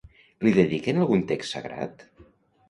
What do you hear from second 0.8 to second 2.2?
algun text sagrat?